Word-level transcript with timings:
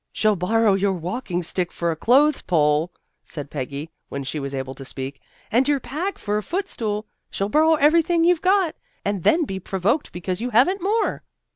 "She'll 0.11 0.35
borrow 0.35 0.73
your 0.73 0.93
walking 0.93 1.43
stick 1.43 1.71
for 1.71 1.91
a 1.91 1.95
clothes 1.95 2.41
pole," 2.41 2.91
said 3.23 3.51
Peggy, 3.51 3.91
when 4.09 4.23
she 4.23 4.39
was 4.39 4.55
able 4.55 4.73
to 4.73 4.83
speak, 4.83 5.21
"and 5.51 5.67
your 5.67 5.79
pack 5.79 6.17
for 6.17 6.39
a 6.39 6.41
footstool. 6.41 7.05
She'll 7.29 7.49
borrow 7.49 7.75
everything 7.75 8.23
you've 8.23 8.41
got, 8.41 8.75
and 9.05 9.21
then 9.21 9.45
be 9.45 9.59
provoked 9.59 10.11
because 10.11 10.41
you 10.41 10.49
haven't 10.49 10.81
more." 10.81 11.21